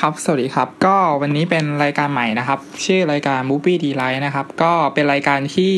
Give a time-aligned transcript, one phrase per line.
[0.00, 5.72] ครับ สวัสดีครับ ก็วันนี้เป็นรายการใหม่นะครับ ชื่อรายการ Movie d e l i g h t นะครับ ก็เป็นรายการที่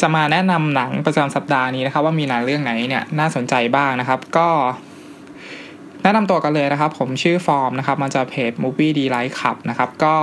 [0.00, 4.48] จะมาแนะนำหนังประจำสัปดาห์นี้นะครับ ว่ามีหนังเรื่องไหนเนี่ยน่าสนใจบ้างนะครับ ก็
[6.02, 10.14] แนะนำตัวกันเลยนะครับ ผมชื่อฟอร์มนะครับ มาจากเพจ Movie d e l i g h t ครับนะครับ ก็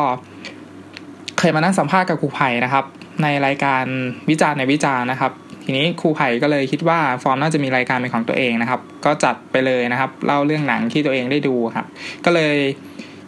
[1.40, 2.86] เคยมานั่งสัมภาษณ์กับครูไผ่นะครับ
[3.24, 3.84] ในรายการ
[4.30, 5.32] วิจารณ์ในวิจารณ์นะครับ
[5.64, 11.86] ทีนี้ครูไผ่ก็เลยคิดว่าฟอร์มน่าจะมีรายการเป็นของตัวเองนะครับ ก็จัดไปเลยนะครับ เล่าเรื่องหนังที่ตัวเองได้ดูครับ
[12.28, 12.58] ก็เลย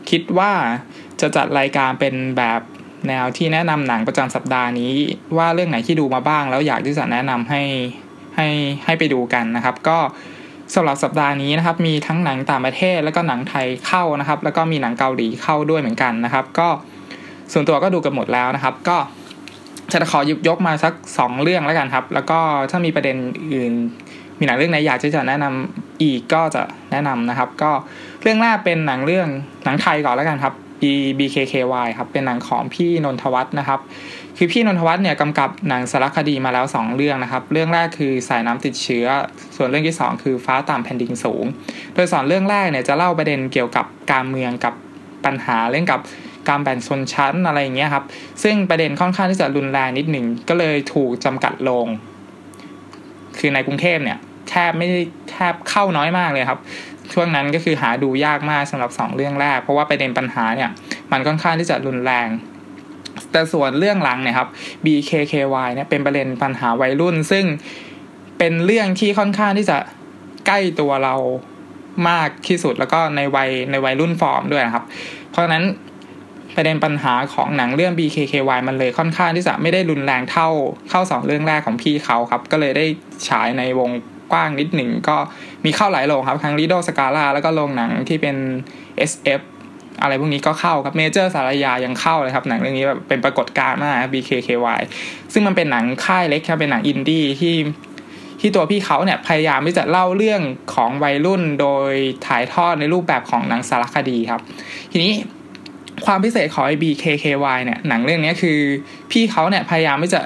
[0.10, 0.52] คิดว่า
[1.22, 2.62] จะจัดรายการเป็นแบบ
[3.08, 4.94] แนวที่แนะนำหนังประจำสัปดาห์นี้
[5.38, 7.62] ว่าเรื่องไหนที่ดูมาบ้าง แล้วอยากที่จะแนะนำให้
[8.36, 8.48] ให้
[8.86, 9.98] ให้ไปดูกันนะครับ ก็
[10.76, 16.70] สำหรับสัปดาห์นี้นะครับ มีทั้งหนังต่างประเทศแล้วก็หนังไทยเข้านะครับ แล้วก็มีหนังเกาหลีเข้าด้วยเหมือนกันนะครับ ก็
[17.54, 18.98] ส่วนตัวก็ดูกันหมดแล้วนะครับ ก็
[19.92, 22.40] จะขอหยิบยกมาสักสองเรื่องแล้วกันครับ แล้วก็
[22.72, 23.16] ถ้ามีประเด็น
[23.54, 23.74] อื่น
[24.40, 27.72] มีหนังเรื่องไหนอยากที่จะแนะนำอีกก็จะแนะนำนะครับ ก็
[28.22, 29.28] เรื่องแรกเป็นหนังเรื่อง
[29.64, 30.84] หนังไทยก่อนแล้วกันครับ B
[31.20, 33.80] BKKY ครับเป็นหนังของพี่นนทวัฒน์นะครับ
[34.38, 39.06] คือพี่นนทวัฒน์เนี่ยกำกับหนังสารคดีมาแล้ว 2 เรื่องนะครับ เรื่องแรกคือสายน้ำติดเชื้อ
[39.56, 41.46] ส่วนเรื่องที่ 2 คือฟ้าต่ำแผ่นดินสูง
[41.94, 44.74] โดยสอนเรื่องแรกเนี่ยจะเล่าประเด็นเกี่ยวกับการเมืองกับ
[45.26, 46.00] ปัญหาเรื่องกับ
[46.50, 48.06] การแบ่งชนชั้นอะไรอย่างเงี้ยครับ
[48.44, 51.86] ซึ่งประเด็นค่อนข้างที่จะรุนแรงนิดหนึ่งก็เลยถูกจำกัดลง
[53.38, 55.02] คือในกรุงเทพเนี่ยแทบไม่ได้
[55.32, 56.60] แทบเข้าน้อยมากเลยครับ
[57.14, 60.70] ช่วงนั้นก็คือหาดูยากมากสำหรับ 2 เรื่องแรก เพราะว่าประเด็นปัญหาเนี่ย
[61.12, 62.28] มันค่อนข้างที่จะรุนแรง
[63.32, 64.48] แต่ส่วนเรื่องหลังเนี่ยครับ
[64.86, 67.46] BKKY เนี่ยเป็นประเด็นปัญหาวัยรุ่น ซึ่ง
[68.38, 69.78] เป็นเรื่องที่ค่อนข้างที่จะ
[70.48, 71.16] ใกล้ตัวเรา
[72.10, 74.86] มากที่สุดแล้วก็ในวัยในวัยรุ่นฟอร์มด้วยนะครับ
[75.32, 75.64] เพราะฉะนั้น
[76.56, 80.50] ประเด็นปัญหาของหนังเรื่อง BKKY มันเลยค่อนข้างที่จะไม่ได้รุนแรงเท่า
[80.90, 82.86] เข้าสองเรื่องแรกของพี่เขาครับ ก็เลยได้
[83.30, 83.90] ฉายในวง
[84.32, 85.18] กว้างนิดหนึ่งก็
[85.66, 88.36] มีเข้าหลายโรงครับทั้ง Lido Scala แล้วก็โรงหนังที่เป็น
[89.12, 89.42] SF
[90.02, 94.82] อะไรพวกนี้ก็เข้าครับเมเจอร์ศาลายายังเข้าเลยครับหนังเรื่องนี้แบบเป็นปรากฏการณ์มาก BKKY
[95.34, 97.56] ซึ่งมันเป็นหนังค่ายเล็กครับเป็นหนังอินดี้ที่
[98.40, 100.42] ที่ตัวพี่เขาเนี่ยพยายามที่จะเล่าเรื่อง
[100.74, 101.92] ของวัยรุ่นโดย
[102.28, 104.42] ถ่ายทอดในรูปแบบของหนังสารคดีครับ
[104.92, 105.14] ทีนี้
[106.06, 108.60] ความพิเศษของ BKKY เนี่ยหนังเรื่องนี้คือ
[109.12, 110.22] พี่เขาเนี่ยพยายามที่จะ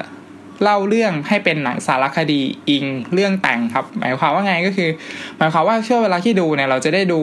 [0.63, 4.89] เล่าเรื่องให้เป็นหนังสารคดีอิงเรื่องแต่งครับ หมายความว่าไงก็คือ
[5.37, 7.21] หมายความว่าช่วงเวลาที่ดูเนี่ยเราจะได้ดู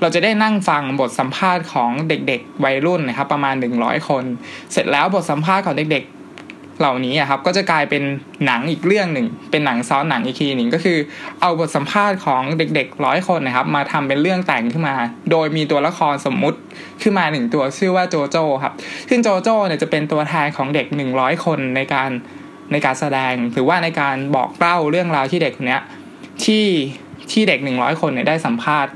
[0.00, 4.24] เราจะได้นั่งฟังบทสัมภาษณ์ของเด็กๆ วัยรุ่นนะครับ ประมาณ 100 คน
[4.72, 8.02] เสร็จแล้วบทสัมภาษณ์ของเด็กๆ เหล่านี้ครับก็จะกลายเป็น
[8.46, 10.98] หนังอีกเรื่องหนึ่ง เป็นหนังซ้อนหนังอีกทีหนึ่งก็คือ
[11.40, 14.96] เอาบทสัมภาษณ์ของเด็กๆร้อยคนนะครับ มาทำเป็นเรื่องแต่งขึ้นมา
[15.30, 16.58] โดยมีตัวละครสมมุติ
[17.02, 18.72] ขึ้นมาหนึ่งตัวชื่อว่าโจโจ้ครับ
[19.08, 20.86] ซึ่งโจโจ้เนี่ยจะเป็นตัวแทนของเด็ก
[21.16, 22.10] 100 คนในการ
[22.72, 25.78] ในการแสดงหรือว่าในการบอกเล่าเรื่องราวที่เด็กคนนี้
[26.44, 26.66] ที่
[27.30, 28.92] ที่เด็ก 100 คนเนี่ยได้สัมภาษณ์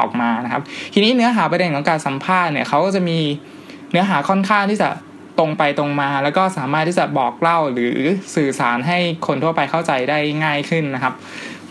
[0.00, 0.62] ออกมานะครับ
[0.94, 3.18] ทีนี้เนื้อหาประเด็นของการสัมภาษณ์เนี่ยเขาก็จะมี
[3.90, 4.88] เนื้อหาค่อนข้างที่จะ
[5.38, 7.94] ตรงไปตรงมา แล้วก็สามารถที่จะบอกเล่าหรือ
[8.34, 11.14] สื่อสารให้คนทั่วไปเข้าใจได้ง่ายขึ้นนะครับ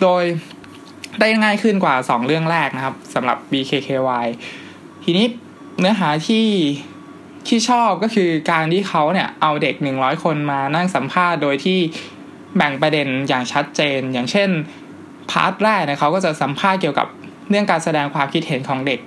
[0.01, 0.23] โดย
[1.19, 4.25] ได้ง่ายขึ้นกว่า 2 เรื่องแรกนะครับสำหรับ BKKY
[5.03, 5.25] ทีนี้
[5.79, 6.45] เนื้อหาที่
[7.47, 11.79] ที่ชอบก็คือการที่เขาเนี่ยเอาเด็ก 100 คนมานั่งสัมภาษณ์โดยที่
[12.57, 14.49] แบ่งประเด็นอย่างชัดเจน อย่างเช่น
[15.31, 17.07] พาร์ทแรกเนี่ยเขาก็จะสัมภาษณ์เกี่ยวกับ
[17.49, 18.99] เรื่องการแสดงความคิดเห็นของเด็ก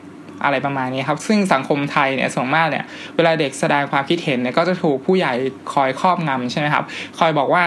[0.44, 2.84] อะไรประมาณนี้ครับ ซึ่งสังคมไทยเนี่ยส่วนมากเนี่ย
[3.16, 5.32] เวลาเด็กแสดงความคิดเห็นเนี่ยก็จะถูกผู้ใหญ่
[5.72, 6.84] คอยครอบงำใช่ไหมครับ
[7.18, 7.64] คอยบอกว่า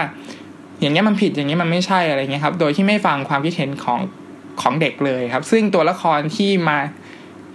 [0.80, 4.00] อย่างนี้มันผิดอย่างนี้มันไม่ใช่อะไรเงี้ยครับ โดยที่ไม่ฟังความคิดเห็นของ
[4.62, 6.78] ของเด็กเลยครับ ซึ่งตัวละครที่มา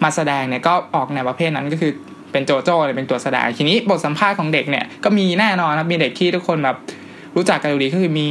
[0.04, 1.92] มาแสดงเนี่ยก็ออกในประเภทนั้นก็คือ
[2.34, 6.78] เป็นโจโจ้เลยเป็นตัวแสดงทีนี้บทสัมภาษณ์ของเด็กเนี่ยก็มีแน่นอนครับมีเด็กที่ทุกคนแบบ
[7.36, 8.28] รู้จักกันอยู่ดีก็คือมี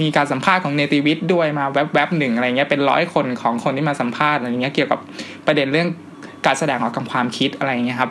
[0.00, 5.00] มีการสัมภาษณ์ของเนติวิทย์ด้วยมาแวบๆหนึ่งอะไรเงี้ยเป็นร้อยคนของคนที่มาสัมภาษณ์อะไรเงี้ยเกี่ยวกับ
[5.46, 5.88] ประเด็นเรื่อง
[6.46, 8.10] การแสดงออกกับความคิดอะไรเงี้ยครับ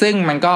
[0.00, 0.54] ซึ่งมันก็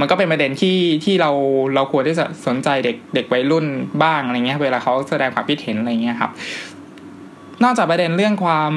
[0.00, 1.30] มันก็เป็นประเด็นที่ที่เรา
[1.74, 3.66] เราควรที่จะสนใจเด็กเด็กวัยรุ่น
[4.02, 6.30] บ้างอะไรเงี้ยเวลาเขาแสดงความคิดเห็นอะไรเงี้ยครับ
[7.64, 8.72] นอกจากประเด็นเรื่องความ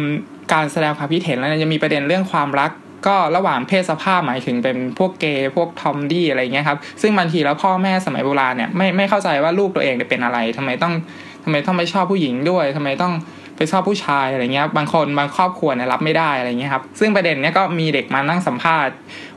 [0.53, 2.71] การแสดงความคิดเห็นแล้วยังมีประเด็นเรื่องความรัก
[3.07, 10.94] ก็ระหว่างเพศสภาพหมายถึงเป็นพวกเกย์พวกทอมดี้อะไรเงี้ยครับซึ่งบางทีแล้วพ่อแม่สมัยโบราณเนี่ยไม่ไม่เข้าใจว่าลูกตัวเองเป็นอะไรทำไมต้อง
[11.44, 13.13] ทำไมต้องไปชอบผู้หญิงด้วยทำไมต้อง
[13.57, 18.94] ไปชอบผู้ชายอะไรเงี้ยบางคนบางครอบครัวเนี่ยรับไม่ได้อะไรเงี้ยครับซึ่งประเด็นเนี้ยก็มีเด็กมานั่งสัมภาษณ์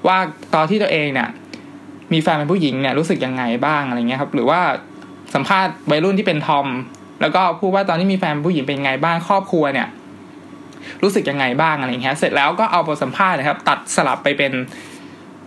[0.07, 0.17] ว่า
[0.55, 1.29] ตอนที่ตัวเองเนี่ย
[2.13, 4.61] มีแฟนเป็นผู้หญิงเนี่ยรู้สึกยังไงบ้างอะไรเงี้ยครับหรือว่า
[5.35, 6.67] สัมภาษณ์วัยรุ่นที่เป็นทอม
[7.21, 9.89] แล้วก็พูดว่าตอนที่มีแฟนผู้หญิงเป็นยังไงบ้างครอบครัวเนี่ย
[11.03, 14.53] รู้สึกยังไงบ้างอะไรเงี้ยเสร็จแล้วก็เอาบทสัมภาษณ์นะครับ ตัดสลับไปเป็น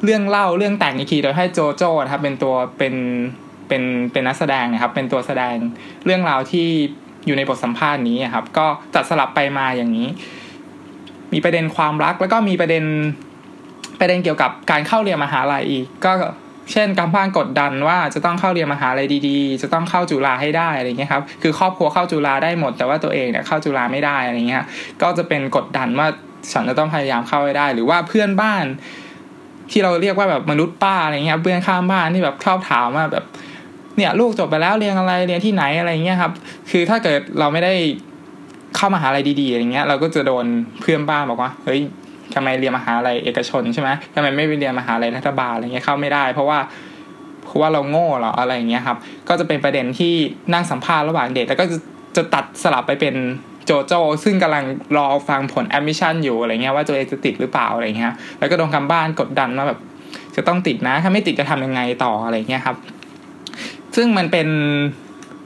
[0.03, 2.95] เรื่องเล่าเรื่องแต่งอีกทีโดยให้โจโจ้นะครับ เป็นตัวเป็น
[3.67, 5.55] เป็นเป็นนักแสดงนะครับ เป็นตัวแสดง
[6.05, 6.67] เรื่องราวที่
[7.25, 8.65] อยู่ในบทสัมภาษณ์นี้ครับ ก็
[8.95, 10.07] ตัดสลับไปมาอย่างนี้
[11.33, 12.83] มีประเด็นความรักแล้วก็มีประเด็น
[13.99, 16.11] ประเด็นเกี่ยวกับการเข้าเรียนมหาลัยอีกก็
[16.71, 24.63] เช่นการบ้านกดดันว่าจะต้องเข้าเรียนมหาลัยดีๆ จะต้องเข้าจุฬาให้ได้อะไรเงี้ยครับคือครอบครัวเข้าจุฬาได้หมด แต่ว่าตัวเองเนี่ยเข้าจุฬาไม่ได้อะไรเงี้ย
[25.01, 26.07] ก็จะเป็นกดดันว่า
[26.51, 28.63] ฉันจะต้องพยายามเข้าให้ได้ หรือว่าเพื่อนบ้าน
[29.71, 33.23] ที่เราเรียกว่าแบบมนุษย์ป้าอะไรเงี้ยเพื่อนข้างบ้านที่แบบชอบถามว่าแบบ
[33.97, 36.31] เนี่ยลูกจบไปแล้วเรียนอะไรเรียนที่ไหนอะไรเงี้ยครับ
[36.71, 37.73] คือถ้าเกิดเราไม่ได้
[38.75, 40.45] เข้ามหาลัยดีๆอะไรเงี้ย เราก็จะโดน
[40.81, 41.81] เพื่อนบ้านบอกว่าเฮ้ย
[42.35, 46.59] ทำไมเรียนมหาลัยเอกชนใช่ไหมทำไมไม่ไปเรียนมหาลัยรัฐบาลอะไรเงี้ยเข้าไม่ได้ เพราะว่า
[47.45, 48.97] เพราะว่าเราโง่เหรออะไรเงี้ยครับ
[49.29, 50.13] ก็จะเป็นประเด็นที่
[50.53, 51.77] นั่งสัมภาษณ์ระหว่างเด็กแล้วก็จะ
[52.17, 53.15] จะตัดสลับไปเป็น
[53.65, 53.93] โจโจ
[54.23, 54.65] ซึ่งกำลัง
[54.97, 59.79] รอฟังผลแอดมิชชั่นอยู่อะไรเงี้ยว่าตัวเองจะติดหรือเปล่าอะไรเงี้ยแล้วก็โดนทางบ้านกดดันว่าแบบ
[60.35, 62.75] จะต้องติดนะ ถ้าไม่ติดจะทำยังไงต่ออะไรเงี้ยครับ
[63.95, 64.47] ซึ่งมันเป็น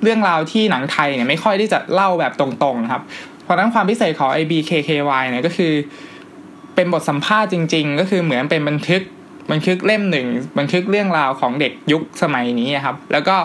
[0.03, 3.03] เรื่องราวที่หนังไทยเนี่ยไม่ค่อยที่จะเล่าแบบตรงๆครับ
[3.43, 5.73] เพราะนั้นความพิเศษของ IBKKY เนี่ยก็คือ
[6.75, 9.01] เป็นบทสัมภาษณ์จริง ๆ ก็คือเหมือนเป็นบันทึก
[9.51, 10.27] บันทึกเล่มหนึ่ง
[10.59, 13.35] บันทึกเรื่องราวของเด็กยุคสมัยนี้ครับ แล้วก็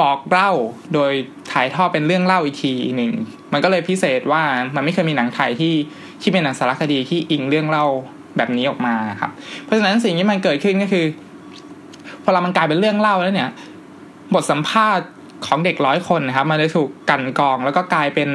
[0.00, 0.50] บอกเล่า
[0.94, 1.12] โดย
[1.52, 3.12] ถ่ายทอดเป็นเรื่องเล่าอีกทีหนึ่ง
[3.52, 4.42] มันก็เลยพิเศษว่า
[4.74, 5.74] มันไม่เคยมีหนังไทยที่
[6.22, 7.86] ที่เป็นหนังสารคดีที่อิงเรื่องเล่า
[8.36, 9.30] แบบนี้ออกมาครับ
[9.62, 11.04] เพราะฉะนั้นสิ่งที่มันเกิดขึ้นก็คือ
[12.22, 13.50] พอเรามันกลายเป็นเรื่องเล่าแล้วเนี่ย
[14.34, 15.06] บทสัมภาษณ์
[15.46, 18.28] ของเด็กร้อยคนนะครับ มันเลยถูกกันกองแล้วก็กลายเป็น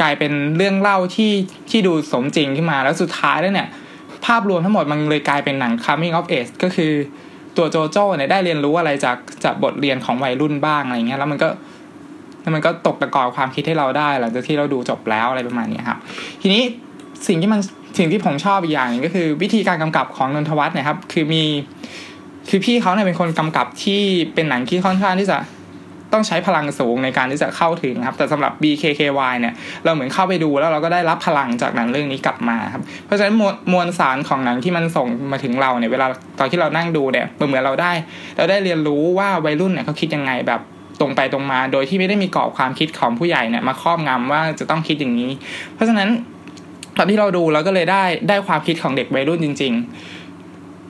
[0.00, 1.32] กลายเป็นเรื่องเล่าที่
[1.70, 3.68] ที่ดูสมจริงขึ้นมาแล้วสุดท้ายแล้วเนี่ย
[4.26, 6.92] ภาพรวมทั้งหมดมันเลยกลายเป็นหนัง coming of age ก็คือ
[7.56, 11.48] ตัวโจโจ้เนี่ยได้เรียนรู้อะไรจากจากบทเรียนของวัยรุ่นบ้างอะไรเงี้ยแล้วมันก็
[12.42, 15.98] แล้วมันก็ตกตะกอนความคิดให้เราได้หลังจากที่เราดูจบแล้วอะไรประมาณนี้ครับ
[16.42, 16.62] ทีนี้
[17.28, 17.60] สิ่งที่มัน
[17.98, 21.42] สิ่งที่ผมชอบอีกอย่างนึงก็คือ วิธีการกำกับของนนทวัฒน์นี่ยครับ คือมี
[22.48, 24.00] คือพี่เขาเนี่ยเป็นคนกำกับที่
[24.34, 25.38] เป็นหนังที่ค่อนข้างที่จะ
[26.14, 36.06] ต้องใช้พลังสูงในการที่จะเข้าถึงครับแต่สำหรับ BKKY เนี่ยเราเหมือนเข้าไปดูแล้วเราก็ได้รับพลังจากหนังเรื่องนี้กลับมาครับเพราะฉะนั้นมวลมวลสารของหนังที่มันส่งมาถึงเราเนี่ยเวลา
[36.38, 37.92] ตอนที่เรานั่งดูเนี่ยเหมือนเราได้
[38.36, 40.60] เราได้เรียนรู้ว่าวัยรุ่นเนี่ยเขาคิดยังไงแบบ
[41.00, 45.30] ตรงไปตรงมา โดยที่ไม่ได้มีกรอบความคิดของผู้ใหญ่เนี่ยมาครอบงำว่าจะต้องคิดอย่างนี้
[45.74, 46.08] เพราะฉะนั้น
[46.98, 50.13] ตอนที่เราดูเราก็เลยได้ได้ความคิดของเด็กวัยรุ่นจริง ๆ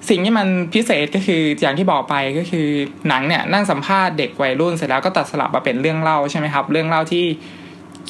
[0.09, 2.69] สิ่งที่มันพิเศษก็คืออย่างที่บอกไปก็คือ
[3.09, 7.27] หนังเนี่ยนั่งสัมภาษณ์เด็กวัยรุ่นเสร็จแล้วก็ตัดสลับมาเป็นเรื่องเล่าใช่ไหมครับ เรื่องเล่าที่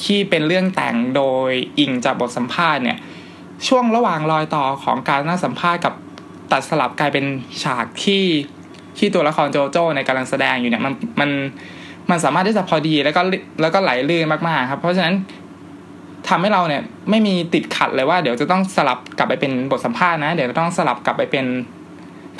[0.03, 2.97] ที่เป็นเรื่องแต่งโดยอิงจากบทสัมภาษณ์เนี่ย
[3.67, 5.93] ช่วงระหว่างรอยต่อของการนั่งสัมภาษณ์กับ
[6.51, 7.25] ตัดสลับกลายเป็น
[7.63, 8.23] ฉากที่
[8.97, 11.29] ที่ตัวละครโจโจ้ในกำลังแสดงอยู่เนี่ยมันมัน
[12.09, 13.21] มันสามารถที่จะพอดีแล้วก็
[13.61, 15.15] แล้วก็ไหลลื่นมากๆครับ เพราะฉะนั้น
[16.29, 21.45] ทำให้เราเนี่ยไม่มีติดขัดเลยว่าเดี๋ยวจะต้องสลับกลับไปเป็นบทสัมภาษณ์นะ เดี๋ยวจะต้องสลับกลับไปเป็น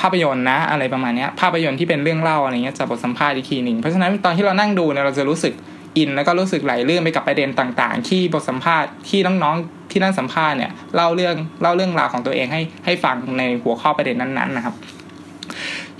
[0.02, 5.54] ภาพยนตร์นะ อะไรประมาณนี้ภาพยนตร์ที่เป็นเรื่องเล่าอะไรเงี้ยจากบทสัมภาษณ์อีกทีหนึ่งเพราะฉะนั้นตอนที่เรานั่งดูเนี่ยเราจะรู้สึก
[5.98, 14.76] อินแล้วก็รู้สึกไหลเลื่อนไปกับประเด็นต่างๆ ที่บทสัมภาษณ์ที่น้องๆที่นั่งสัมภาษณ์เนี่ยเล่าเรื่องเล่าเรื่องราวของตัวเองให้ให้ฟังในหัวข้อประเด็นนั้นๆนะครับ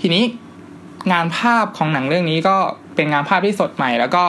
[0.00, 0.24] ทีนี้
[1.12, 2.56] งานภาพของหนังเรื่องนี้ก็
[2.96, 4.24] เป็นงานภาพที่สดใหม่ แล้วก็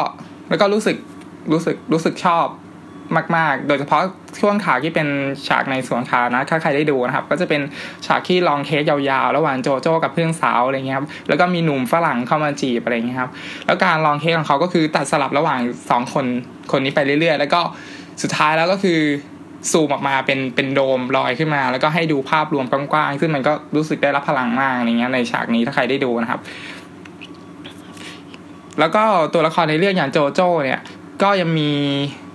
[0.50, 0.98] แล้วก็รู้สึก
[1.52, 2.46] รู้สึกรู้สึกชอบ
[3.36, 4.02] มาก ๆ โดยเฉพาะ
[4.40, 5.08] ช่วงฉากที่เป็น
[5.48, 7.62] ฉากในสวนสานะถ้าใครได้ดูนะครับ ก็จะเป็น
[8.06, 13.32] ฉากที่ลองเทสยาวๆ ระหว่างโจโจ้กับเพื่อนสาวอะไรเงี้ยครับแล้วก็มีหนุ่มฝรั่งเข้ามาจีบอะไรเงี้ยครับ
[13.66, 15.60] แล้วการลองเทสของเขาก็คือตัดสลับระหว่าง
[15.90, 16.26] สองคน
[16.72, 17.62] คนนี้ไปเรื่อยๆ แล้วก็
[18.22, 19.00] สุดท้ายแล้วก็คือ
[19.72, 26.42] ซูมออกมาเป็นเป็นโดมลอยขึ้นมา แล้วก็ให้ดูภาพรวมกว้างๆซึ่งมันก็รู้สึกได้รับพลังมากอะไรเงี้ยในฉากนี้ถ้าใครได้ดูนะครับ
[28.80, 30.80] แล้วก็ตัวละครในเรื่องอย่างโจโจ้เนี่ย
[31.24, 31.72] ก็ยังมี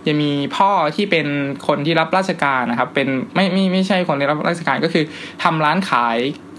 [0.09, 1.27] ยังมีพ่อที่เป็น
[1.67, 5.05] คนที่รับราชการนะครับ เป็นไม่ไม่ไม่ใช่คนที่รับราชการก็คือ
[5.43, 6.19] ทำร้านขาย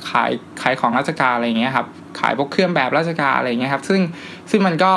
[0.10, 0.32] ขาย
[0.62, 1.88] ขายของราชการอะไรเงี้ยครับ
[2.20, 4.02] ขายพวกเครื่องแบบราชการอะไรเงี้ยครับ ซึ่ง
[4.52, 4.94] ซึ่งมันก็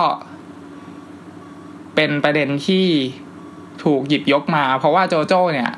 [1.97, 2.87] เป็นประเด็นที่
[3.85, 5.71] ถูกหยิบยกมา เพราะว่าโจโจ้เนี่ย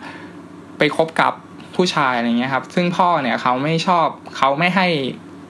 [0.78, 1.32] ไปคบกับ
[1.76, 4.06] ผู้ชายอะไรเงี้ยครับ ซึ่งพ่อเนี่ยเขาไม่ชอบ
[4.36, 4.86] เขาไม่ให้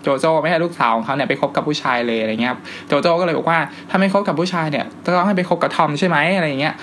[0.03, 3.59] โจโจ้ไม่ให้ลูกสาวของเขาเนี่ยไปคบกับผู้ชายเลยอะไรเงี้ยครับโจโจ้ก็เลยบอกว่า
[3.91, 6.75] ถ้าไม่คบกับผู้ชายเนี่ยต้องให้ไปคบกับทอมใช่ไหมอะไรเงี้ย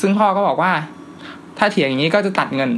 [0.00, 0.72] ซึ่งพ่อก็บอกว่า
[1.58, 2.70] ถ้าเถียงอย่างนี้ก็จะตัดเงิน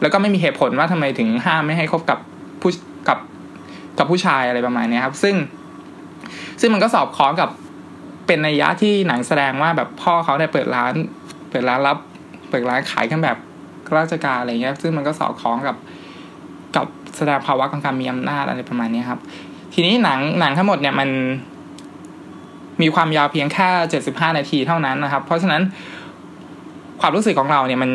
[0.00, 2.18] แล้วก็ไม่มีเหตุผลว่าทำไมถึงห้ามไม่ให้คบกับ
[2.60, 2.70] ผู้
[3.08, 3.18] กับ
[3.98, 5.34] กับผู้ชายอะไรประมาณนี้ครับ ซึ่ง
[6.60, 7.50] ซึ่งมันก็สอบคล้องกับ
[8.26, 10.94] เป็นนัยยะที่หนังแสดงว่าแบบพ่อเขาเนี่ยเปิดร้าน
[11.50, 11.96] เปิดร้านรับ
[12.50, 13.36] เปิดร้านขายกันแบบ
[13.96, 15.76] ราชการอะไรเงี้ย ซึ่งมันก็สอดคล้องกับ
[16.76, 19.20] กับแสดงภาวะของการมีอำนาจอะไรประมาณนี้ครับ
[19.74, 21.08] ทีนี้หนังหนังทั้งหมดเนี่ยมัน
[22.82, 25.62] มีความยาวเพียงแค่เจ็ดสิบห้านาทีเท่านั้นนะครับ เพราะฉะนั้น
[27.00, 27.92] ความรู้สึกของเราเนี่ยมัน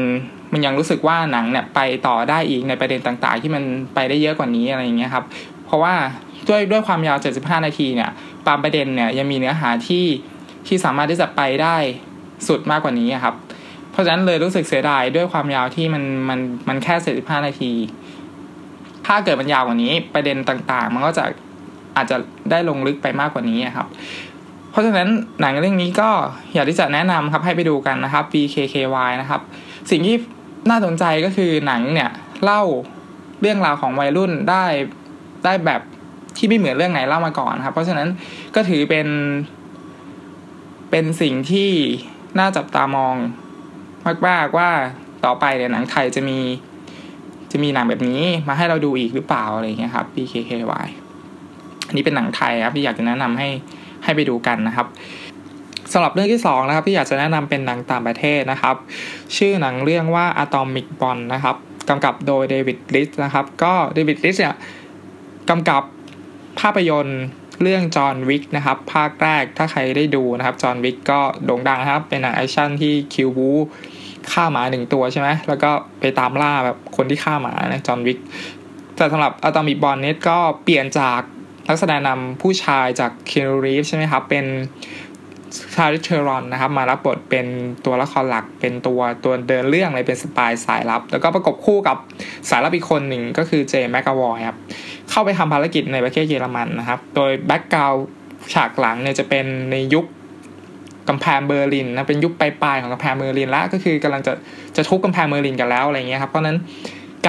[0.53, 5.25] มันยังรู้สึกว่าหนังเนี่ยไปต่อได้อีกในประเด็นต่างๆ ที่มันไปได้เยอะกว่านี้อะไรอย่างเงี้ยครับ
[5.65, 5.93] เพราะว่า
[6.47, 8.09] ด้วยด้วยความยาว 75 นาทีเนี่ย
[8.47, 10.05] บางประเด็นเนี่ยยังมีเนื้อหาที่
[10.67, 11.77] ที่สามารถที่จะไปได้
[12.47, 13.35] สุดมากกว่านี้ครับ
[13.91, 17.71] เพราะฉะนั้นเลยรู้สึกเสียดายด้วยความยาวที่มันมันมันแค่เสิบห้านาที
[19.07, 21.23] ถ้าเกิดมันยาวกว่านี้ประเด็นต่างๆ มันก็จะ
[21.95, 22.17] อาจจะ
[22.51, 23.87] ได้ลงลึกไปมากกว่านี้ครับ
[24.71, 25.07] เพราะฉะนั้น
[25.41, 26.09] หนังเรื่องนี้ก็
[26.53, 29.41] อยากที่จะแนะนำครับให้ไปดูกันนะครับ BKKY นะครับ
[29.91, 30.15] สิ่งที่
[30.69, 32.09] น่าสนใจก็คือหนังเนี่ย
[32.43, 32.61] เล่า
[33.41, 34.65] เรื่องราวของวัยรุ่นได้
[35.45, 35.81] ได้แบบ
[36.37, 38.07] ที่ไม่เหมือนเรื่องไหนเล่ามาก่อนครับ เพราะฉะนั้น
[38.55, 39.07] ก็ถือเป็น
[40.91, 41.69] เป็นสิ่งที่
[42.39, 43.15] น่าจับตามอง
[44.27, 44.69] มากๆว่า
[45.25, 46.39] ต่อไปเนี่ยหนังไทยจะมี
[47.51, 50.85] จะมีหนังแบบนี้มาให้เราดูอีกหรือเปล่าอะไรเงี้ยครับ BKKY
[51.87, 53.49] อันนี้เป็นหนังไทยครับที่อยากจะแนะนำให้
[54.03, 54.87] ให้ไปดูกันนะครับ
[55.93, 58.75] สำหรับเรื่องที่สองนะครับที่อยากจะแนะนำเป็นหนังต่างประเทศนะครับ
[59.37, 61.55] ชื่อหนังเรื่องว่า Atomic b o n นะครับ
[61.89, 64.55] กำกับโดยเดวิดลิสนะครับ ก็เดวิดลิสเนี่ย
[65.49, 65.83] กำกับ
[66.59, 67.21] ภาพยนตร์
[67.61, 73.49] เรื่อง John Wick นะครับ ภาคแรกถ้าใครได้ดูนะครับ John Wick ก็โด่งดังครับ เป็นหนังแอคชั่นที่คิวบู๊
[74.31, 78.19] ฆ่าหมาหนึ่งตัวใช่ไหมแล้วก็ไปตามล่าแบบคนที่ฆ่าหมานะ John Wick
[78.95, 81.21] แต่สำหรับ Atomic Blonde เนี่ยก็เปลี่ยนจาก
[81.71, 84.45] นักแสดงนำผู้ชายจากเคนูรีฟใช่ไหมครับเป็น
[85.75, 87.45] ชาร์ลิซ เธอรอนนะครับมารับบทเป็น
[87.85, 91.97] ตัวละครหลักเป็นตัวตัวเดินเรื่องเลยเป็น spy สายลับ แล้วก็ประกบคู่กับ
[92.49, 94.57] สายลับอีกคนหนึ่งก็คือเจมส์ แมคอะวอยครับ
[95.09, 97.93] เข้าไปทำภารกิจในประเทศเยอรมันนะครับ โดย background
[98.53, 100.05] ฉากหลังเนี่ยจะเป็นในยุค
[101.09, 104.33] กำแพงเบอร์ลินนะเป็นยุคปลายๆของกำแพงเบอร์ลินแล้วก็คือกำลังจะ
[104.75, 106.57] จะทุบกำแพงเบอร์ลินกันแล้วอะไรเงี้ยครับเพราะนั้น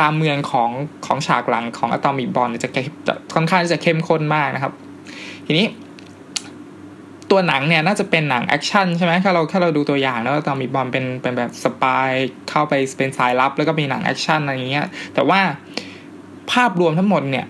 [0.01, 0.71] การเมืองของ
[1.07, 2.71] ของฉากหลังของ Atomic Blonde จะ
[3.09, 4.73] จะ ค่อนข้างจะเข้มข้นมากนะครับ
[5.47, 5.67] ทีนี้
[7.31, 12.11] ตัวหนังเนี่ยน่าจะเป็นหนังแอคชั่นใช่ไหมถ้าเราถ้าเราดูตัวอย่างแล้ว Atomic Blonde เป็นเป็นแบบ spy
[12.51, 15.41] เข้าไปเป็นสายลับ แล้วก็มีหนังแอคชั่นอะไรเงี้ยแต่ว่า
[16.53, 17.47] ภาพรวมทั้งหมดเนี่ย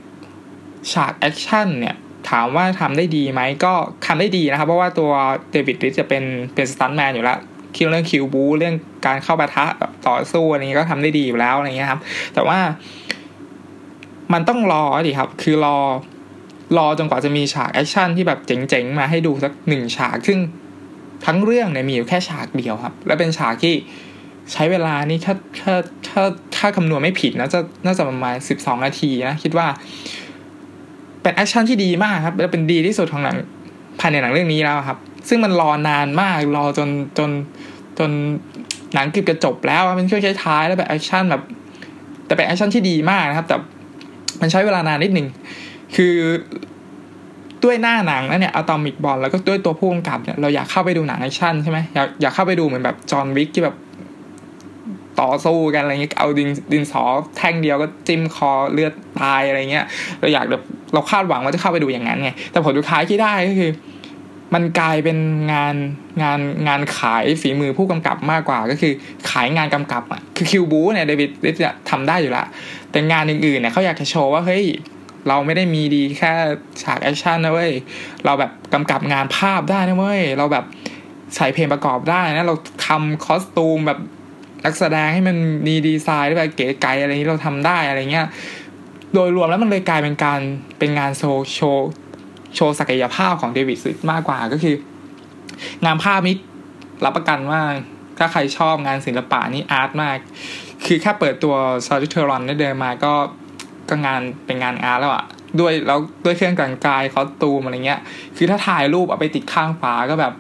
[0.92, 1.94] ฉากแอคชั่นเนี่ย
[2.30, 3.72] ถามว่าทำได้ดีไหมก็
[4.06, 5.10] ทำได้ดีนะครับ เพราะว่าตัว
[5.50, 6.24] เดวิด ลีตช์จะเป็น
[6.54, 7.38] เป็นสตันแมนอยู่แล้ว
[7.76, 8.74] คิวเรื่องคิวบู๊เรื่อง
[9.06, 9.66] การเข้าปะทะ
[10.08, 12.00] ต่อสู้อะไรนี้ก็ทำได้ดีอยู่แล้วอะไรเงี้ยครับ
[12.34, 12.58] แต่ว่า
[14.32, 15.76] มันต้องรอสิครับ คือรอ
[16.78, 20.38] รอจนกว่าจะมีฉากแอคชั่นที่แบบเจ๋งๆ มาให้ดูสักหนึ่งฉาก ซึ่ง
[21.26, 23.74] ทั้งเรื่องเนี่ยมีอยู่แค่ฉากเดียวครับ และเป็นฉากที่
[24.52, 25.74] ใช้เวลานี่ถ้าถ้า
[26.08, 26.22] ถ้า
[26.56, 29.66] ถ้าคำนวณไม่ผิดนะจะน่าจะประมาณสิบสองนาทีนะคิดว่า
[31.22, 33.36] เป็นแอคชั่นที่ดีมากครับ และเป็นดีที่สุดของหนัง
[34.00, 34.98] ภายในหนังเรื่องนี้แล้วครับ
[35.28, 37.30] ซึ่งมันรอนานมากรอจนจน
[37.98, 38.10] จน
[38.94, 41.42] หนังเกือบจะจบแล้วเป็นช่วงท้ายแล้วแบบแอคชั่นแบบ
[42.26, 43.56] แต่เป็นแอคชั่นที่ดีมากนะครับ แต่
[44.42, 45.26] มันใช้เวลานานนิดหนึ่ง
[45.96, 46.14] คือ
[47.64, 53.76] ด้วยหน้าหนังนั่นเนี่ย Atomic Blonde แล้วก็ด้วยตัวผู้กำกับเนี่ยเราอยากเข้าไปดูหนังแอคชั่นใช่ไหมอยากอยากเข้าไปดูเหมือนแบบ John Wick ที่แบบ
[55.20, 57.02] ต่อสู้กันอะไรเงี้ยเอาดินดินสอ
[57.37, 59.84] แท่งเดียวก็จิ้มคอเลือดตายอะไรเงี้ย
[60.20, 60.62] เราอยากแบบ
[60.94, 63.70] เราคาดหวังว่าจะเข้าไปดูอย่างนั้นไงแต่ผลสุดท้ายที่ได้ก็คือ
[64.54, 65.18] มันกลายเป็น
[65.52, 65.75] งาน
[66.23, 68.92] งานงานขายฝีมือผู้กำกับมากกว่า ก็คือ
[69.30, 71.56] ขายงานกำกับอะคือคิวบู๊เนี่ยเดวิดลีตช์
[71.90, 72.44] ทำได้อยู่ละ
[72.90, 74.64] แต่งานอื่นๆเนี่ยเขาอยากจะโชว์ว่าเฮ้ย
[75.28, 76.32] เราไม่ได้มีดีแค่
[76.82, 77.73] ฉากแอคชั่นนะเว้ย
[78.25, 80.64] เราแบบกำกับงานภาพได้นะเว้ยเราแบบ
[81.37, 82.54] ใส่เพลงประกอบได้นะเรา
[82.87, 83.99] ทำ costume แบบ
[84.64, 88.26] นักแสดงให้มันมีดีไซน์แบบเก๋ไก๋อะไรนี้เราทำได้อะไรเงี้ย
[89.14, 90.40] โดยรวมแล้วมันเลยกลายเป็นการ
[90.78, 91.88] เป็นงานโชว์โชว์
[92.56, 94.75] โชว์ศักยภาพของเดวิด ลีตช์มากกว่าก็คือ
[95.85, 96.37] งานภาพนี้
[97.04, 97.61] รับประกันว่า
[98.18, 100.18] ถ้าใครชอบงานศิลปะนี่ art มาก
[100.87, 101.54] คือแค่เปิดตัว
[101.87, 103.12] ชาร์ลิซ เธอรอนได้เดินมาก็
[103.88, 105.25] ก็งานเป็นงาน art แล้วอะ
[105.61, 108.00] ด้วยแล้วด้วยเครื่องแต่งกาย costume อะไรเงี้ย
[108.37, 110.35] คือถ้าถ่ายรูปเอาไปติดข้างฝาก็แบบ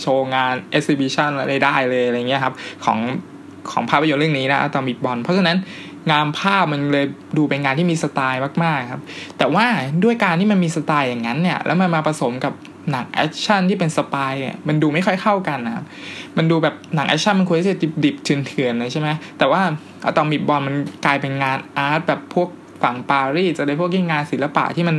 [0.00, 2.98] โชว์งาน exhibition อะไรได้เลยอะไรเงี้ยครับ ของ
[3.72, 5.56] ของภาพยนตร์เรื่องนี้นะ Atomic Blonde เพราะฉะนั้น
[6.10, 7.06] งานภาพมันเลย
[7.36, 9.02] ดูเป็นงานที่มีสไตล์มากๆครับ
[9.38, 9.66] แต่ว่า
[10.04, 12.54] ด้วยการที่มันมีสไตล์อย่างนั้นเนี่ย แล้วมันมาผสมกับ
[12.90, 15.84] หนังแอคชั่นที่เป็น spy เนี่ยมันดูไม่ค่อยเข้ากันนะครับ
[16.36, 19.08] มันดูแบบหนังแอคชั่นมันควรจะดิบๆเถื่อนๆเลยใช่ไหม
[19.38, 19.62] แต่ว่า
[20.06, 22.48] Atomic Blonde มันกลายเป็นงาน art แบบพวก
[22.82, 24.96] ฝั่งปารีสจะได้พวกที่งานศิลปะที่มัน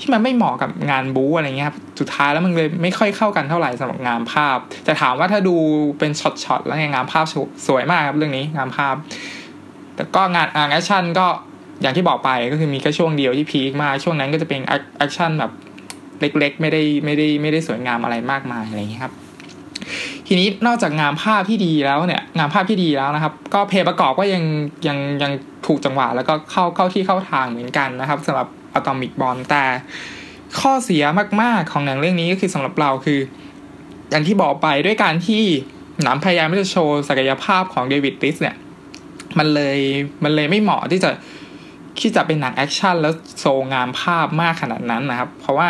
[0.00, 5.56] ที่มันไม่เหมาะกับงานบู๊อะไรเงี้ยครับสุดท้ายแล้วมันเลยไม่ค่อยเข้ากันเท่าไหร่สำหรับงานภาพแต่ถามว่าถ้าดู
[5.98, 7.26] เป็นช็อตๆแล้วงานภาพ
[7.66, 8.94] สวยมากครับเรื่องนี้งานภาพ
[10.00, 11.26] แต่ก็งานงานแอคชั่นก็
[11.82, 14.60] อย่างที่บอกไปก็คือมีแค่ช่วงเดียวที่ peak มากช่วงนั้นก็จะเป็น
[14.96, 15.52] แอคชั่นแบบ
[16.20, 19.14] เล็กๆ ไม่ได้ไม่ได้ไม่ได้สวยงามอะไรมากมายอะไรเงี้ยครับ
[20.26, 24.44] ทีนี้นอกจากงานภาพที่ดีแล้วเนี่ยงานภาพที่ดีแล้วนะครับ ก็เพลงประกอบก็ยัง
[24.88, 25.32] ยังยัง
[25.66, 29.64] ถูกจังหวะแล้วก็เข้าเข้าที่เข้าทางเหมือนกันนะครับสำหรับ Atomic Blonde แต่
[30.60, 31.04] ข้อเสีย
[31.42, 33.20] มากๆของหนังเรื่องนี้ก็คือสำหรับเราคือ
[34.10, 35.42] อย่างที่บอกไปด้วยการที่
[36.02, 38.56] หนังพยายามที่จะโชว์ศักยภาพของเดวิด ลีตช์เนี่ย
[39.38, 39.78] มันเลย
[40.24, 41.10] มันเลยไม่เหมาะที่จะ
[41.98, 45.68] ที่จะเป็นหนังแอคชั่นแล้วโชว์งานภาพมากขนาดนั้นนะครับ เพราะว่า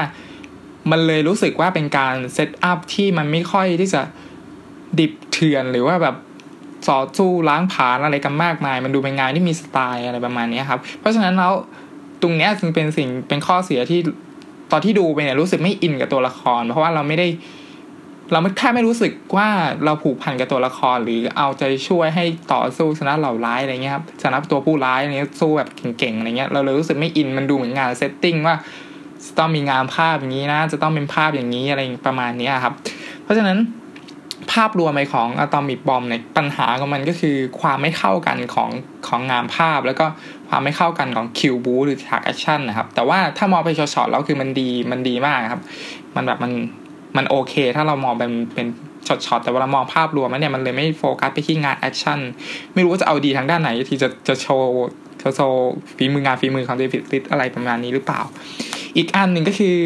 [0.91, 4.03] มันเลยรู้สึกว่าเป็นการ set up ที่มันไม่ค่อยที่จะ
[4.99, 6.17] ดิบเถื่อนหรือว่าแบบ
[6.87, 11.53] ต่อสู้ล้างผลาญอะไรกันมากมาย มันดูเป็นงานที่มีสไตล์อะไรประมาณนี้ครับ เพราะฉะนั้นแล้ว
[12.23, 14.01] ตรงเนี้ยจึงเป็นสิ่งเป็นข้อเสียที่
[14.71, 17.29] ตอนที่ดูไปเนี่ยรู้สึกไม่อินกับตัวละคร เพราะว่าเราไม่ได้
[18.33, 19.49] เราแค่ไม่รู้สึกว่า
[19.85, 25.69] เราผูกพันกับตัวละครหรือเอาใจช่วยให้ต่อสู้ชนะเหล่าร้ายอะไรเงี้ยครับชนะตัวผู้ร้ายอะไรเงี้ยสู้แบบ
[25.99, 28.57] เก่งๆอะไรเงี้ยเราเลยรู้สึกไม่อินมันดูเหมือนงาน setting ว่า
[29.25, 32.75] จะต้องมีงานภาพอย่างนี้นะจะต้องเป็นภาพอย่างนี้อะไรประมาณนี้ครับ
[33.23, 33.59] เพราะฉะนั้น
[34.53, 38.71] ภาพรวมไปของ Atomic Blonde เนี่ยปัญหาของมันก็คือความไม่เข้ากันของ
[39.09, 40.07] ของงานภาพ แล้วก็
[40.49, 45.63] ความไม่เข้ากันของคิวบู๊หรือฉากแอคชั่นนะครับแต่ว่าถ้ามองไปช็อตๆแล้วคือมันดีมันดีมากครับ
[46.17, 46.53] มันแบบมัน
[47.17, 48.67] มันโอเค ถ้าเรามองเป็นเป็น
[49.07, 52.19] ช็อตๆแต่เวลามองภาพรวมแล้วเนี่ยมันเลยไม่โฟกัสไปที่งานแอคชั่น
[52.75, 54.71] ไม่รู้ว่าจะเอาดีทางด้านไหนที่จะจะโชว์
[55.23, 58.21] จะโชว์ฝีมืองานฝีมือของเดวิดลีตช์อะไรประมาณนี้หรือเปล่า
[58.97, 59.77] อีกอันหนึ่งก็คือ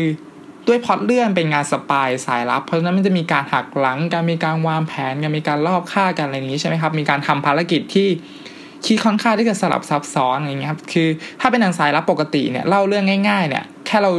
[0.69, 8.09] ด้วยพอดเรื่องเป็นงาน spy สายลับ เพราะฉะนั้นมันจะมีการหักหลังการมีการวางแผนการมีการลอบฆ่ากันอะไรนี้ใช่ไหมครับ มีการทำภารกิจที่
[8.87, 11.09] ที่ค่อนข้างที่จะสลับซับซ้อนอะไรเงี้ยครับคือ
[11.41, 14.13] ถ้าเป็นหนังสายลับปกติเนี่ยเล่าเรื่องง่ายๆเนี่ยแค่เรา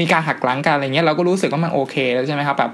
[0.00, 2.72] มีการหักหลังกันอะไรเงี้ยเราก็รู้สึกว่ามันโอเคแล้วใช่ไหมครับแบบ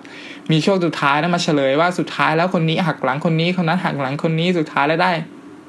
[0.50, 5.12] มีช่วงสุดท้ายแล้วมาเฉลยว่าสุดท้ายแล้วคนนี้หักหลังคนนี้คนนั้นหักหลังคนนี้สุดท้ายแล้วได้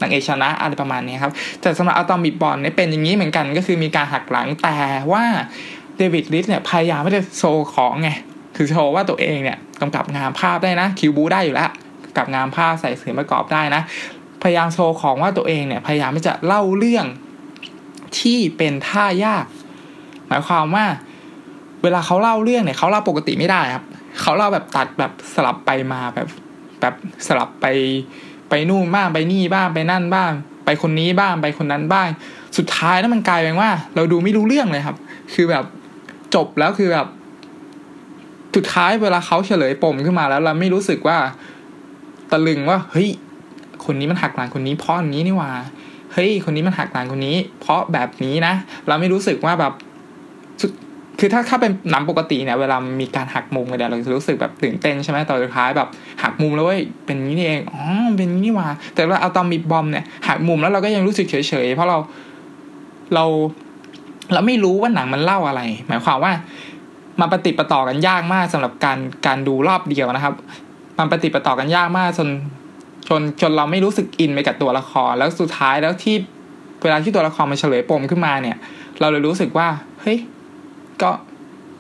[0.01, 1.31] นางเอกชนะอะไรประมาณนี้ครับ
[1.61, 4.77] แต่สำหรับอะตอมบิบอลเนี่ยเป็นอย่างนี้เหมือนกันก็คือมีการหักหลังแต่
[5.11, 5.23] ว่า
[5.97, 8.09] เดวิดลิสเนี่ยพยายามไม่ได้โชว์ของไง
[8.55, 11.69] คือโชว์ว่าตัวเองเนี่ยกำกับงานภาพได้นะคิวบูได้อยู่แล้ว
[12.17, 13.81] กับงานภาพใส่เสียงประกอบได้นะ
[14.43, 17.05] พยายามโชว์ของว่าตัวเองเนี่ยพยายามที่จะเล่าเรื่อง
[18.19, 19.45] ที่เป็นท่ายาก
[20.27, 20.85] หมายความว่า
[21.83, 23.85] เวลาเขาเล่าเรื่องเนี่ยเขาเล่าปกติไม่ได้ครับ
[24.21, 26.27] เขาเล่าแบบตัดแบบสลับไปมาแบบ
[26.81, 26.93] แบบ
[27.27, 27.65] สลับไป
[28.49, 30.31] ไปนู่นบ้างไปนี่บ้างไปนั่นบ้าง
[30.65, 32.07] ไปคนนี้บ้างไปคนนั้นบ้าง
[32.57, 34.97] สุดท้ายแล้วมันกลายเป็นว่า เราดูไม่รู้เรื่องเลยครับ
[35.33, 35.65] คือแบบ
[36.35, 37.07] จบแล้วคือแบบ
[38.55, 41.17] สุดท้ายเวลาเขาเฉลยปมขึ้นมาแล้ว เราไม่รู้สึกว่า
[42.31, 43.09] ตะลึงว่าเฮ้ย
[43.85, 45.51] คนนี้มันหักหลังคนนี้เพราะอย่างนี้นี่ว่า
[46.13, 48.53] เฮ้ยคนนี้มันหักหลังคนนี้ เพราะแบบนี้นะ
[48.87, 49.73] เราไม่รู้สึกว่าแบบ
[51.23, 55.87] คือถ้าถ้าเป็นหนังปกติเนี่ยเวลามีการหักมุมเนี่ยเราจะรู้สึกแบบตื่นเต้นใช่ไหมตอนสุดท้ายแบบ
[56.23, 57.83] หักมุมแล้วเว้ยเป็นนี้นี่เองอ๋อ
[58.17, 61.97] เป็นนี้นี่ว่า แต่ว่าเอาตอมมีบอมเนี่ยหักมุมแล้วเราก็ยังรู้สึกเฉยๆเพราะเรา
[63.13, 63.25] เรา
[64.33, 66.31] เราไม่รู้ว่าหนังมันเล่าอะไร หมายความว่า
[67.19, 70.33] มันปฏิปต่อกันยากมากสำหรับการการดูรอบเดียวนะครับ
[70.99, 72.29] มันปฏิปต่อกันยากมากจน
[73.09, 76.15] จนจนเราไม่รู้สึกอินไปกับตัวละครแล้วสุดท้ายแล้วที่
[76.83, 78.57] เวลาที่ตัวละครมันเฉลยปมขึ้นมาเนี่ย
[78.99, 79.67] เราเลยรู้สึกว่า
[80.01, 80.17] เฮ้ย
[81.03, 81.11] ก็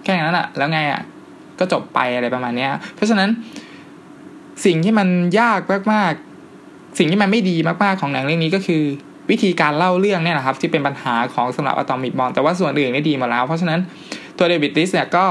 [0.03, 1.01] แค่นั้นอะแล้วไงอะ
[1.59, 3.29] ก็จบไปอะไรประมาณนี้เพราะฉะนั้น
[4.65, 5.07] สิ่งที่มัน
[5.39, 5.59] ยาก
[5.93, 8.83] มากๆ สิ่งที่มันไม่ดีมากๆของหนังเรื่องนี้ก็คือ
[9.31, 13.79] วิธีการเล่าเรื่องเนี่ยนะครับ ที่เป็นปัญหาของสำหรับอะตอมิกบอลแต่ว่าส่วนอื่นนี่ดีมดแล้ว เพราะฉะนั้น
[14.37, 15.25] ตัวเดวิดติสเนี่ยก็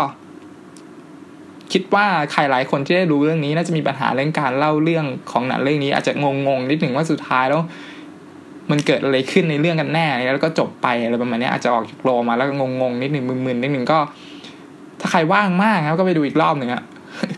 [1.73, 7.63] คิดว่าใครหลายคนที่ได้รู้เรื่องนี้น่าจะมีปัญหาเรื่องการเล่าเรื่องของหนังเรื่องนี้ อาจจะงงๆนิดหนึ่งว่าสุดท้ายแล้ว
[8.71, 13.99] มันเกิดอะไรขึ้นในเรื่องกันแน่แล้วก็จบไปอะไรประมาณนี้อาจจะออกจากโลมาแล้วก็งงๆนิดหนึ่งมึนๆนิดหนึ่งก็
[15.01, 16.83] ถ้าใครว่างมากครับก็ไปดูอีกรอบหนึ่งอะ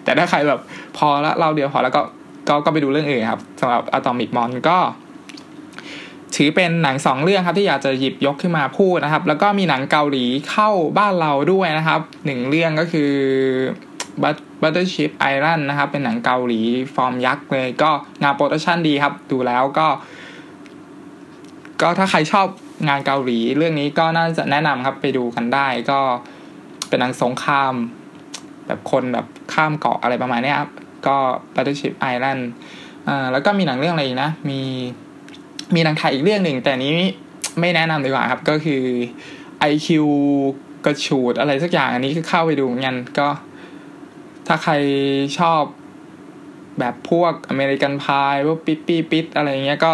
[0.05, 0.61] แต่ถ้าใครแบบ
[0.97, 2.03] พอละเราเดียวพอแล้วก็
[2.49, 4.79] ก็ก็ไปดูเรื่องอื่นครับสำหรับอะตอมิกมอนก็
[6.37, 13.13] ถือเป็นหนังสองเรื่องครับที่อยากจะหยิบยกขึ้นมาพูดนะครับ แล้วก็มีหนังเกาหลีเข้าบ้านเราด้วยนะครับหนึ่งเรื่องก็คือ
[14.23, 16.61] Battleship Island นะครับ เป็นหนังเกาหลี
[16.95, 17.91] ฟอร์มยักษ์เลยก็
[18.23, 19.87] งาน production ดีครับ ดูแล้วก็
[21.83, 22.47] ก็ถ้าใครชอบ
[22.89, 26.01] งานเกาหลีเรื่องนี้ก็น่าจะแนะนำครับไปดูกันได้ก็
[26.89, 27.73] เป็นหนังสงคราม
[28.67, 30.71] แบบคนแบบข้ามเกาะอะไรประมาณนี้ครับ
[31.07, 31.17] ก็
[31.55, 32.43] Battleship Island
[33.09, 34.61] อ่าแล้วก็มีหนังเรื่องอะไรอีกนะ มี
[35.75, 36.93] มีหนังไทยอีกเรื่องหนึ่ง แต่นี้
[37.61, 38.83] ไม่แนะนำดีกว่าครับ ก็คือ
[39.73, 39.89] IQ
[40.85, 43.29] กระชูดอะไรสักอย่างอันนี้คือเข้าไปดูเงี้ยก็
[44.47, 44.73] ถ้าใคร
[45.39, 45.63] ชอบ
[46.79, 49.93] แบบพวกอเมริกันพายพวกปิ๊ปปี้ปิ๊ดอะไรเงี้ยก็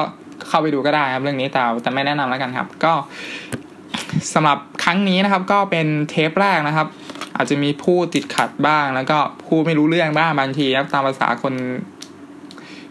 [0.48, 2.92] เข้าไปดูก็ได้ครับเรื่องนี้แต่แต่ไม่แนะนำแล้วกันครับ ก็
[4.34, 6.86] สำหรับครั้งนี้นะครับก็เป็นเทปแรกนะครับ
[7.36, 11.54] อาจจะมีผู้ติดขัดบ้าง แล้วก็ผู้ไม่รู้เรื่องบ้างบางทีครับตามภาษาคน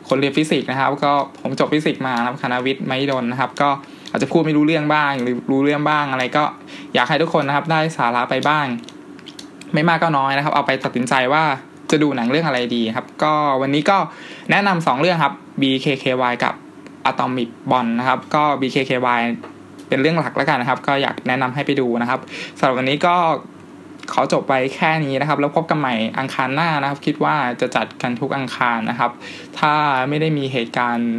[0.07, 3.69] คนเรียนฟิสิกส์นะครับ ก็ผมจบฟิสิกส์มาครับคณะวิทย์ไม่ดนนะครับ ก็
[4.11, 6.43] อาจจะพูดไม่รู้เรื่องบ้าง หรือรู้เรื่องบ้างอะไรก็
[6.93, 8.65] อยากให้ทุกคนนะครับ ได้สาระไปบ้าง
[9.73, 11.43] ไม่มากก็น้อยนะครับ เอาไปตัดสินใจว่า
[11.91, 13.97] จะดูหนังเรื่องอะไรดีครับ ก็วันนี้ก็
[14.51, 16.53] แนะนำสองเรื่องครับ BKKY กับ
[17.09, 19.21] Atomic Blonde นะครับ ก็ BKKY
[19.87, 22.19] เป็นเรื่องหลักแล้วกันนะครับ ก็อยากแนะนำให้ไปดูนะครับ
[22.59, 23.15] สำหรับวันนี้ก็
[24.13, 29.11] ขอจบไปแค่นี้นะครับ แล้วพบกันใหม่อังคารหน้านะครับ คิดว่าจะจัดกันทุกอังคารนะครับ
[29.59, 29.73] ถ้า
[30.09, 31.13] ไม่ได้มีเหตุการณ์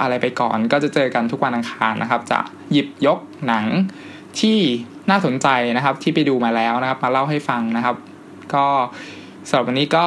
[0.00, 2.38] อะไรไปก่อน ก็จะเจอกันทุกวันอังคารนะครับ จะ
[2.72, 3.64] หยิบยกหนัง
[4.40, 4.58] ที่
[5.10, 7.96] น่าสนใจนะครับ ที่ไปดูมาแล้วนะครับ มาเล่าให้ฟังนะครับ
[8.54, 8.66] ก็
[9.48, 10.06] สำหรับวันนี้ก็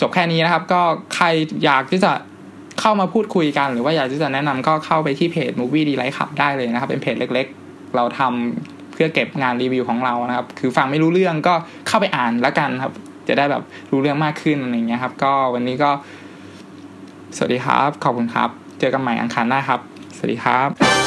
[0.00, 0.82] จบแค่นี้นะครับ ก็
[1.14, 1.26] ใคร
[1.64, 2.12] อยากที่จะ
[2.80, 11.54] เข้ามาพูดคุยกัน หรือว่าอยากจะแนะนำก็เข้าไปที่เพจ Movie ดีไลท์ขับได้เลยนะครับ เป็นเพจเล็กๆ เราทำเพื่อเก็บงานรีวิวของเรานะครับ คือฟังไม่รู้เรื่องก็
[11.88, 12.92] เข้าไปอ่านแล้วกันครับ
[13.28, 15.90] จะได้แบบรู้เรื่องมากขึ้นอะไรเงี้ยครับ ก็วันนี้ก็
[17.36, 18.48] สวัสดีครับ ขอบคุณครับ
[18.80, 19.80] เจอกันใหม่อังคารหน้าครับ
[20.16, 21.03] สวัสดีครับ